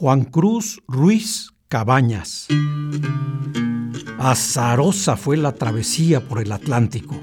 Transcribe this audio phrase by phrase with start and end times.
[0.00, 2.46] Juan Cruz Ruiz Cabañas.
[4.18, 7.20] Azarosa fue la travesía por el Atlántico.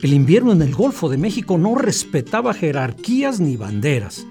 [0.00, 4.26] El invierno en el Golfo de México no respetaba jerarquías ni banderas.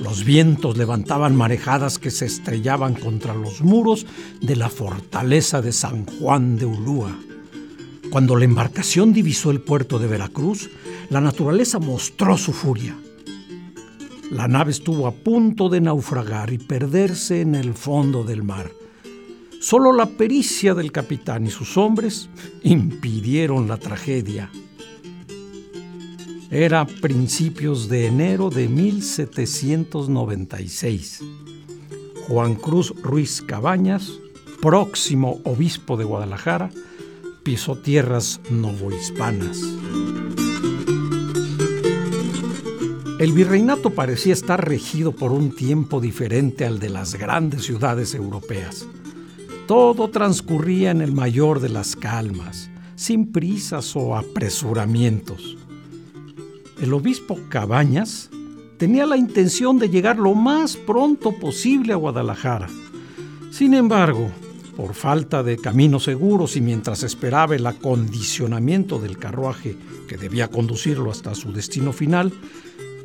[0.00, 4.04] Los vientos levantaban marejadas que se estrellaban contra los muros
[4.40, 7.16] de la fortaleza de San Juan de Ulúa.
[8.10, 10.68] Cuando la embarcación divisó el puerto de Veracruz,
[11.10, 12.96] la naturaleza mostró su furia.
[14.30, 18.70] La nave estuvo a punto de naufragar y perderse en el fondo del mar.
[19.60, 22.28] Solo la pericia del capitán y sus hombres
[22.62, 24.50] impidieron la tragedia.
[26.50, 31.24] Era principios de enero de 1796.
[32.28, 34.12] Juan Cruz Ruiz Cabañas,
[34.60, 36.68] próximo obispo de Guadalajara,
[37.42, 39.62] pisó tierras novohispanas.
[43.18, 48.86] El virreinato parecía estar regido por un tiempo diferente al de las grandes ciudades europeas.
[49.66, 55.58] Todo transcurría en el mayor de las calmas, sin prisas o apresuramientos
[56.80, 58.30] el obispo Cabañas
[58.76, 62.68] tenía la intención de llegar lo más pronto posible a Guadalajara.
[63.50, 64.30] Sin embargo,
[64.76, 71.10] por falta de caminos seguros y mientras esperaba el acondicionamiento del carruaje que debía conducirlo
[71.10, 72.32] hasta su destino final,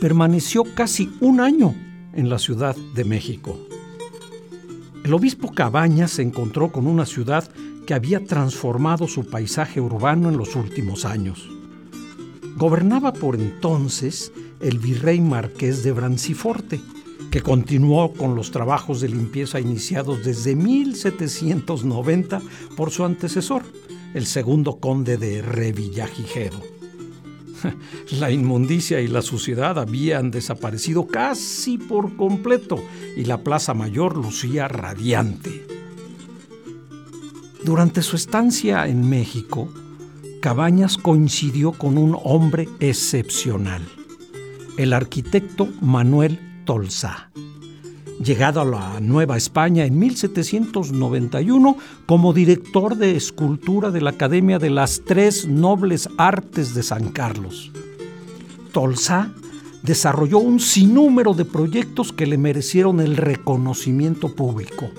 [0.04, 1.74] permaneció casi un año
[2.12, 3.58] en la Ciudad de México.
[5.02, 7.50] El obispo Cabañas se encontró con una ciudad
[7.88, 11.50] que había transformado su paisaje urbano en los últimos años.
[12.58, 16.82] Gobernaba por entonces el virrey marqués de Branciforte,
[17.32, 22.42] que continuó con los trabajos de limpieza iniciados desde 1790
[22.76, 23.64] por su antecesor,
[24.14, 26.73] el segundo conde de Revillagigedo.
[28.20, 32.84] La inmundicia y la suciedad habían desaparecido casi por completo
[33.16, 35.66] y la Plaza Mayor lucía radiante.
[37.64, 39.70] Durante su estancia en México,
[40.42, 43.82] Cabañas coincidió con un hombre excepcional,
[44.78, 47.32] el arquitecto Manuel Tolsá.
[48.24, 51.76] Llegado a la Nueva España en 1791
[52.06, 57.72] como director de escultura de la Academia de las Tres Nobles Artes de San Carlos.
[58.72, 59.34] Tolsá
[59.82, 64.90] desarrolló un sinnúmero de proyectos que le merecieron el reconocimiento público.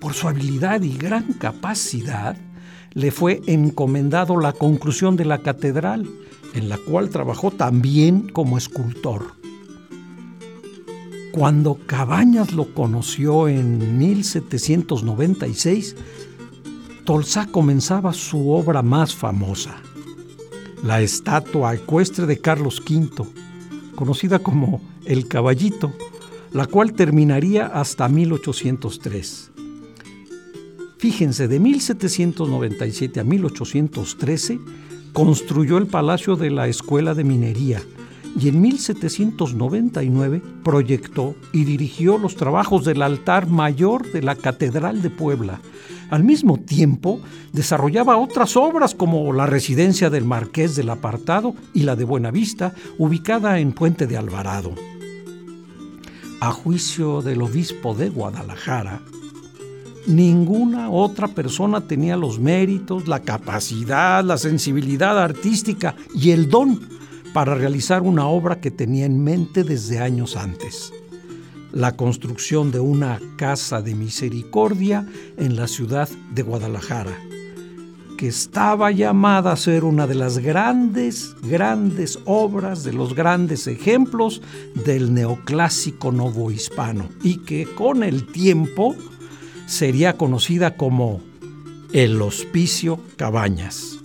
[0.00, 2.36] Por su habilidad y gran capacidad,
[2.92, 6.08] le fue encomendado la conclusión de la catedral,
[6.54, 9.43] en la cual trabajó también como escultor.
[11.34, 15.96] Cuando Cabañas lo conoció en 1796,
[17.04, 19.74] Tolsá comenzaba su obra más famosa,
[20.84, 23.26] la estatua ecuestre de Carlos V,
[23.96, 25.92] conocida como El Caballito,
[26.52, 29.50] la cual terminaría hasta 1803.
[30.98, 34.60] Fíjense, de 1797 a 1813
[35.12, 37.82] construyó el Palacio de la Escuela de Minería
[38.38, 45.10] y en 1799 proyectó y dirigió los trabajos del altar mayor de la Catedral de
[45.10, 45.60] Puebla.
[46.10, 47.20] Al mismo tiempo,
[47.52, 53.58] desarrollaba otras obras como la residencia del Marqués del Apartado y la de Buenavista, ubicada
[53.58, 54.74] en Puente de Alvarado.
[56.40, 59.00] A juicio del obispo de Guadalajara,
[60.06, 66.78] Ninguna otra persona tenía los méritos, la capacidad, la sensibilidad artística y el don
[67.34, 70.92] para realizar una obra que tenía en mente desde años antes.
[71.72, 75.04] La construcción de una casa de misericordia
[75.36, 77.18] en la ciudad de Guadalajara,
[78.16, 84.40] que estaba llamada a ser una de las grandes, grandes obras, de los grandes ejemplos
[84.86, 88.94] del neoclásico novohispano y que con el tiempo
[89.66, 91.20] sería conocida como
[91.92, 93.98] el Hospicio Cabañas.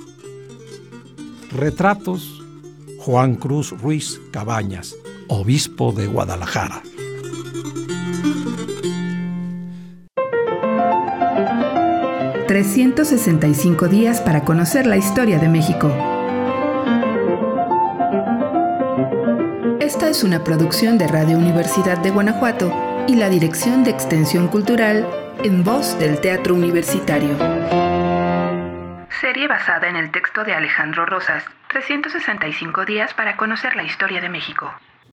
[1.51, 2.38] Retratos
[3.11, 4.95] Juan Cruz Ruiz Cabañas,
[5.29, 6.83] obispo de Guadalajara.
[12.47, 15.87] ...365 días para conocer la historia de México.
[19.79, 22.71] Esta es una producción de Radio Universidad de Guanajuato
[23.07, 25.09] y la Dirección de Extensión Cultural
[25.43, 27.35] en voz del Teatro Universitario.
[29.19, 34.29] Serie basada en el texto de Alejandro Rosas, 365 días para conocer la historia de
[34.29, 34.73] México.